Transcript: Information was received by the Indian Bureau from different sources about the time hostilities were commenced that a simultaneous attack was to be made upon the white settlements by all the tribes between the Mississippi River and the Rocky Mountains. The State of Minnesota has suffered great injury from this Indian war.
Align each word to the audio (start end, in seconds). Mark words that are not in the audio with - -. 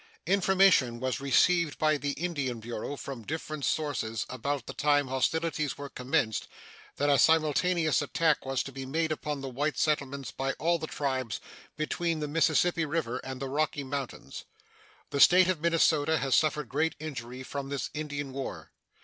Information 0.25 0.99
was 0.99 1.19
received 1.21 1.77
by 1.77 1.95
the 1.95 2.13
Indian 2.13 2.59
Bureau 2.59 2.95
from 2.95 3.21
different 3.21 3.63
sources 3.63 4.25
about 4.29 4.65
the 4.65 4.73
time 4.73 5.09
hostilities 5.09 5.77
were 5.77 5.89
commenced 5.89 6.47
that 6.95 7.11
a 7.11 7.19
simultaneous 7.19 8.01
attack 8.01 8.43
was 8.43 8.63
to 8.63 8.71
be 8.71 8.83
made 8.83 9.11
upon 9.11 9.41
the 9.41 9.47
white 9.47 9.77
settlements 9.77 10.31
by 10.31 10.53
all 10.53 10.79
the 10.79 10.87
tribes 10.87 11.39
between 11.77 12.19
the 12.19 12.27
Mississippi 12.27 12.83
River 12.83 13.19
and 13.19 13.39
the 13.39 13.47
Rocky 13.47 13.83
Mountains. 13.83 14.45
The 15.11 15.19
State 15.19 15.47
of 15.49 15.61
Minnesota 15.61 16.17
has 16.17 16.33
suffered 16.35 16.67
great 16.67 16.95
injury 16.99 17.43
from 17.43 17.69
this 17.69 17.91
Indian 17.93 18.33
war. 18.33 18.71